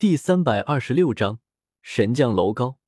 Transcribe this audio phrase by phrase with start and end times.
[0.00, 1.40] 第三百二十六章
[1.82, 2.78] 神将楼高。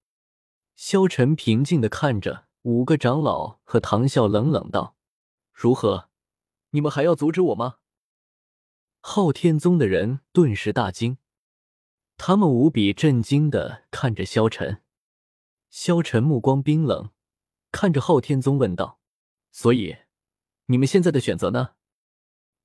[0.77, 4.95] 萧晨平静的看着五个长老和唐啸，冷冷道
[5.53, 6.09] ：“如何？
[6.71, 7.79] 你们还要阻止我吗？”
[9.03, 11.19] 昊天宗的人顿时大惊，
[12.17, 14.81] 他们无比震惊的看着萧晨。
[15.69, 17.11] 萧晨目光冰冷，
[17.73, 19.01] 看着昊天宗问道
[19.51, 19.97] ：“所以，
[20.67, 21.71] 你们现在的选择呢？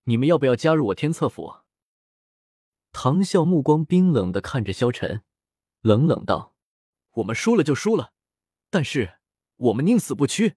[0.04, 1.62] 你们要不要加入我天策府？”
[2.98, 5.21] 唐啸目光冰冷的看着萧晨，
[5.82, 6.55] 冷冷道
[7.16, 8.13] ：“我们输了就输了，
[8.70, 9.16] 但是
[9.58, 10.55] 我们宁死不屈。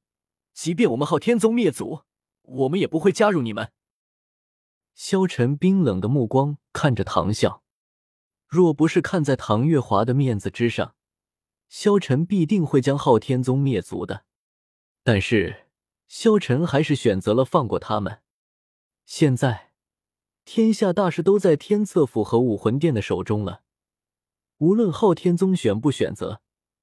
[0.54, 2.04] 即便我们昊天宗灭族，
[2.42, 3.72] 我们也不会加入你们。”
[4.94, 7.62] 萧晨冰冷的目光看着唐啸，
[8.46, 10.94] 若不是看在唐月华的面子之上，
[11.68, 14.24] 萧晨必定会将昊天宗灭族的。
[15.02, 15.66] 但是
[16.06, 18.22] 萧晨还是选择了放过他们。
[19.04, 19.67] 现在。
[20.50, 23.64] 天下大事都在天策府和武魂殿的手中了，
[24.56, 26.40] 无论昊天宗选不选择，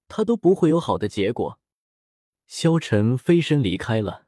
[0.08, 1.60] 他都不会有好的结果。
[2.46, 4.28] 萧晨飞身离开了，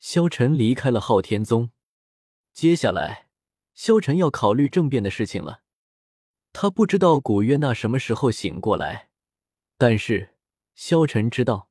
[0.00, 1.70] 萧晨离开了昊天宗。
[2.54, 3.28] 接下来，
[3.74, 5.60] 萧晨要考虑政变的事情了。
[6.54, 9.10] 他不知道古月娜什么时候醒过来，
[9.76, 10.30] 但是
[10.74, 11.68] 萧晨知道，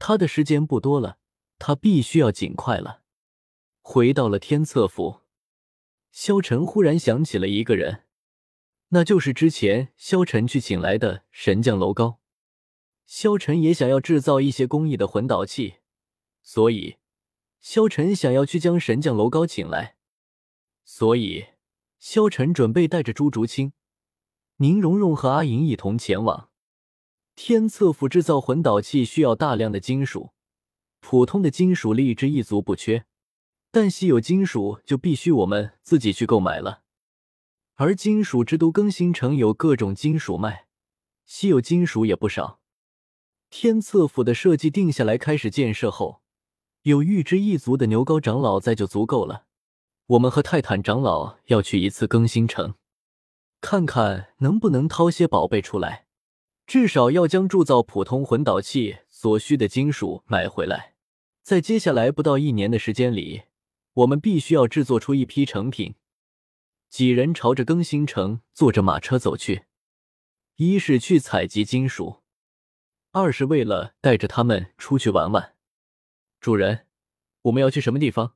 [0.00, 1.18] 他的时间不多了，
[1.60, 3.02] 他必须要尽快了。
[3.80, 5.20] 回到了天策府。
[6.10, 8.04] 萧晨忽然想起了一个人，
[8.88, 12.20] 那就是之前萧晨去请来的神将楼高。
[13.06, 15.76] 萧晨也想要制造一些工艺的魂导器，
[16.42, 16.96] 所以
[17.60, 19.96] 萧晨想要去将神将楼高请来。
[20.84, 21.46] 所以
[21.98, 23.72] 萧晨准备带着朱竹清、
[24.56, 26.50] 宁荣荣和阿银一同前往
[27.34, 30.32] 天策府制造魂导器，需要大量的金属，
[30.98, 33.06] 普通的金属力之一族不缺。
[33.72, 36.82] 但稀有金属就必须我们自己去购买了，
[37.76, 40.66] 而金属之都更新城有各种金属卖，
[41.24, 42.58] 稀有金属也不少。
[43.48, 46.20] 天策府的设计定下来，开始建设后，
[46.82, 49.46] 有玉之一族的牛高长老在就足够了。
[50.06, 52.74] 我们和泰坦长老要去一次更新城，
[53.60, 56.06] 看看能不能掏些宝贝出来，
[56.66, 60.94] 至少要将铸造普通魂导器所需的金属买回来。
[61.42, 63.42] 在接下来不到一年的时间里。
[63.94, 65.94] 我们必须要制作出一批成品。
[66.88, 69.66] 几人朝着更新城坐着马车走去，
[70.56, 72.22] 一是去采集金属，
[73.12, 75.56] 二是为了带着他们出去玩玩。
[76.40, 76.86] 主人，
[77.42, 78.34] 我们要去什么地方？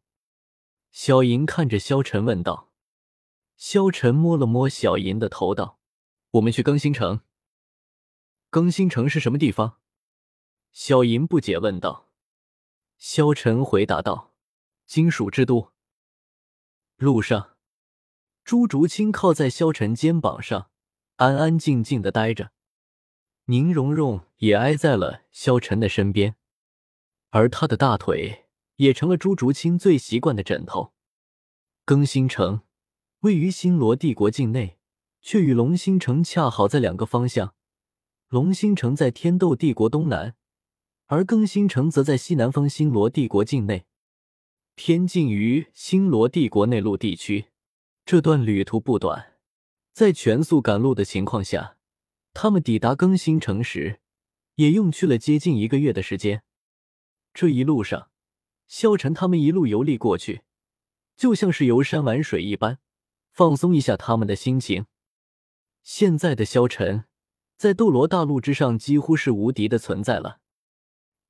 [0.93, 2.71] 小银看着萧晨问道。
[3.57, 5.79] 萧晨摸了摸小银的头，道
[6.33, 7.21] ：“我们去更新城。”
[8.51, 9.79] 更新城是什么地方？
[10.71, 12.09] 小银不解问道。
[12.99, 14.34] 萧晨回答道。
[14.87, 15.73] 金属之都。
[16.97, 17.57] 路上，
[18.45, 20.71] 朱竹清靠在萧晨肩膀上，
[21.17, 22.53] 安安静静的待着。
[23.47, 26.37] 宁荣荣也挨在了萧晨的身边，
[27.31, 28.47] 而他的大腿
[28.77, 30.95] 也成了朱竹清最习惯的枕头。
[31.85, 32.63] 更新城
[33.21, 34.79] 位于星罗帝国境内，
[35.21, 37.55] 却与龙星城恰好在两个方向。
[38.29, 40.35] 龙星城在天斗帝国东南，
[41.07, 43.87] 而更新城则在西南方星罗帝国境内。
[44.77, 47.47] 偏近于星罗帝国内陆地区，
[48.05, 49.35] 这段旅途不短。
[49.93, 51.77] 在全速赶路的情况下，
[52.33, 54.01] 他们抵达更新城时，
[54.57, 56.43] 也用去了接近一个月的时间。
[57.33, 58.11] 这一路上，
[58.67, 60.43] 萧晨他们一路游历过去，
[61.17, 62.81] 就像是游山玩水一般，
[63.31, 64.87] 放松一下他们的心情。
[65.85, 67.05] 现在的萧晨，
[67.57, 70.41] 在斗罗大陆之上几乎是无敌的存在了。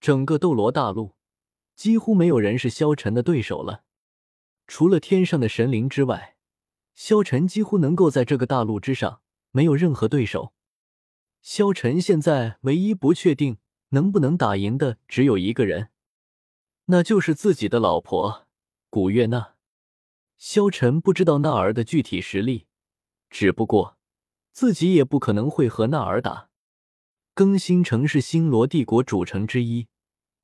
[0.01, 1.13] 整个斗罗大陆。
[1.75, 3.85] 几乎没有人是萧晨的对手了，
[4.67, 6.37] 除了天上的神灵之外，
[6.95, 9.21] 萧晨几乎能够在这个大陆之上
[9.51, 10.55] 没有任何对手。
[11.43, 13.59] 萧晨现在唯一不确定
[13.91, 15.91] 能不能打赢的只有一个人，
[16.87, 18.47] 那就是自己的老婆
[18.89, 19.55] 古月娜。
[20.39, 22.67] 萧晨不知道娜儿的具体实力，
[23.29, 23.99] 只不过
[24.53, 26.49] 自己也不可能会和娜儿打。
[27.35, 29.89] 更新城是星罗帝国主城之一。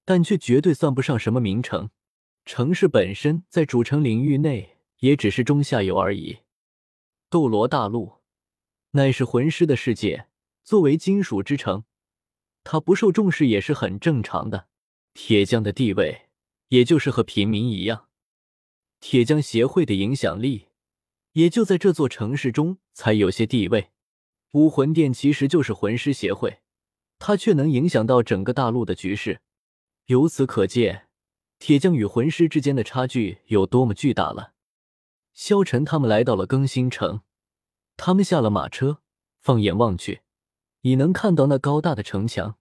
[0.05, 1.91] 但却绝对算不上什么名城，
[2.45, 6.39] 城市本身在主城领域内也只是中下游而已。
[7.29, 8.15] 斗罗大陆
[8.93, 10.27] 乃是魂师的世界，
[10.65, 11.85] 作为金属之城，
[12.65, 14.69] 它不受重视也是很正常的。
[15.15, 16.29] 铁匠的地位
[16.69, 18.09] 也就是和平民一样，
[19.01, 20.69] 铁匠协会的影响力
[21.33, 23.91] 也就在这座城市中才有些地位。
[24.53, 26.59] 武魂殿其实就是魂师协会，
[27.21, 29.41] 它却能影响到整个大陆的局势。
[30.11, 31.07] 由此可见，
[31.61, 34.55] 铁匠与魂师之间的差距有多么巨大了。
[35.33, 37.21] 萧晨他们来到了更新城，
[37.97, 38.99] 他们下了马车，
[39.41, 40.23] 放眼望去，
[40.81, 42.57] 已能看到那高大的城墙。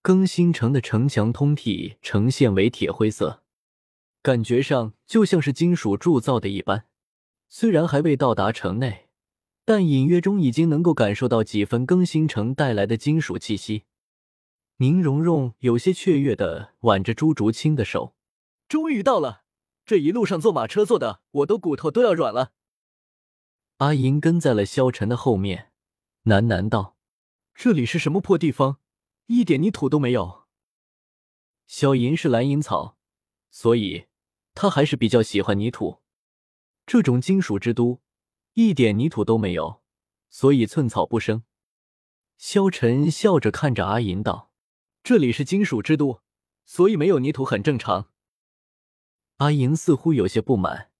[0.00, 3.42] 更新城的城墙通体呈现为铁灰色，
[4.22, 6.86] 感觉上就像是金属铸造的一般。
[7.50, 9.08] 虽然还未到达城内，
[9.66, 13.82] 但隐约中已经能够感受到几分更新城带来的金属气息。
[14.78, 18.14] 宁荣荣有些雀跃的挽着朱竹清的手
[18.68, 19.44] ：“终于到了，
[19.86, 22.52] 这一路上坐马车坐的我都骨头都要软了。”
[23.78, 25.72] 阿银跟在了萧晨的后面，
[26.24, 26.98] 喃喃道
[27.54, 28.78] ：“这里是什么破地方？
[29.26, 30.44] 一点泥土都没有。”
[31.66, 32.98] 小银是蓝银草，
[33.50, 34.06] 所以
[34.54, 36.02] 他还是比较喜欢泥土。
[36.84, 38.02] 这种金属之都，
[38.52, 39.82] 一点泥土都没有，
[40.28, 41.44] 所以寸草不生。
[42.36, 44.52] 萧晨笑着看着阿银道
[45.06, 46.20] ：“这里是金属之都，
[46.64, 48.10] 所以没有泥土很正常。”
[49.38, 50.90] 阿银似乎有些不满，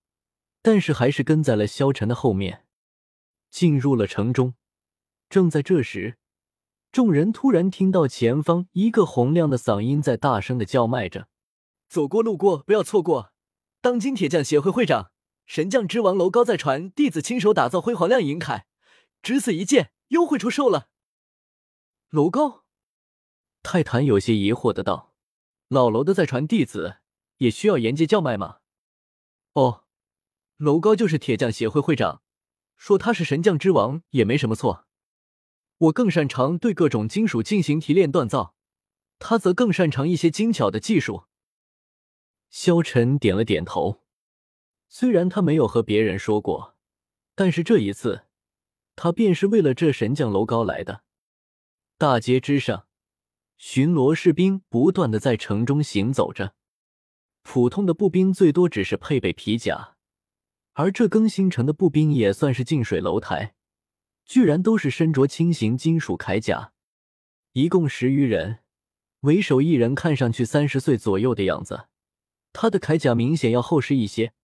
[0.62, 2.64] 但是还是跟在了萧晨的后面。
[3.50, 4.54] 进入了城中，
[5.28, 6.18] 正在这时，
[6.92, 11.26] 众人突然听到前方一个洪亮的嗓音在大声的叫卖着
[11.90, 13.32] ：“走过路过不要错过！
[13.80, 15.10] 当今铁匠协会会长
[15.46, 18.66] 神将之王楼高在传，弟子亲手打造辉煌亮银铠，
[19.20, 20.90] 只此一件，优惠出售了。”
[22.10, 22.65] 楼高，
[23.68, 25.12] 泰坦有些疑惑的道
[25.66, 26.98] ：“老楼的在传弟子
[27.38, 28.58] 也需要沿街叫卖吗
[29.54, 29.82] ？”“哦，
[30.56, 32.22] 楼高就是铁匠协会会长。”
[32.78, 34.86] 说他是神将之王也没什么错，
[35.78, 38.54] 我更擅长对各种金属进行提炼锻造，
[39.18, 41.24] 他则更擅长一些精巧的技术。
[42.48, 44.04] 萧晨点了点头，
[44.88, 46.76] 虽然他没有和别人说过，
[47.34, 48.26] 但是这一次
[48.94, 51.02] 他便是为了这神将楼高来的。
[51.98, 52.85] 大街之上，
[53.56, 56.54] 巡逻士兵不断的在城中行走着，
[57.42, 59.96] 普通的步兵最多只是配备皮甲。
[60.74, 63.54] 而这更新城的步兵也算是近水楼台，
[64.26, 66.72] 居然都是身着轻型金属铠甲，
[67.52, 68.58] 一共十余人，
[69.20, 71.86] 为首一人看上去三十岁左右的样子，
[72.52, 74.34] 他的铠甲明显要厚实一些，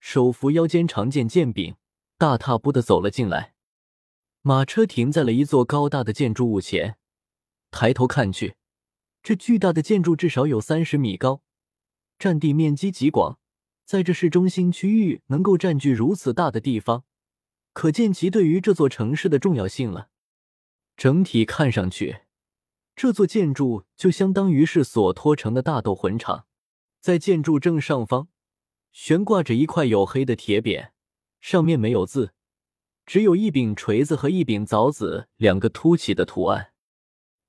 [0.00, 1.76] 手扶腰间长剑剑柄，
[2.16, 3.52] 大踏步的走了进来。
[4.40, 6.96] 马车停在了一座高大的建筑物前，
[7.70, 8.56] 抬头看去，
[9.22, 11.42] 这巨大的建筑至少有三十米高，
[12.18, 13.38] 占地面积极广。
[13.84, 17.04] 在这市中心区域能够占据如此大的地方，
[17.72, 20.08] 可见其对于这座城市的重要性了。
[20.96, 22.22] 整体看上去，
[22.96, 26.46] 这座建筑就相当于是所托城的大斗魂场。
[27.00, 28.28] 在建筑正上方，
[28.90, 30.90] 悬挂着一块黝黑的铁匾，
[31.40, 32.32] 上面没有字，
[33.04, 36.72] 只有一柄锤子和一柄凿子两个凸起的图案。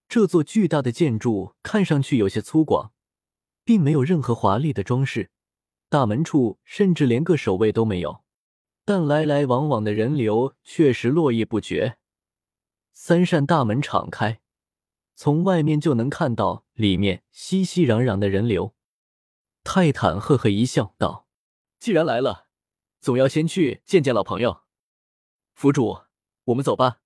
[0.10, 2.92] 这座巨大的建筑看上去有些粗犷，
[3.64, 5.32] 并没有任何华丽的装饰。
[5.90, 8.24] 大门处甚至连个守卫都没有，
[8.86, 11.98] 但来来往往的人流确实络绎不绝。
[12.94, 14.42] 三扇大门敞开，
[15.16, 18.74] 从外面就能看到里面熙熙攘攘的人流。
[19.64, 21.28] 泰坦呵呵一笑，道
[21.80, 22.48] ：“既然来了，
[23.02, 24.62] 总要先去见见老朋友。
[25.54, 26.00] 府主，
[26.46, 27.00] 我们走吧。”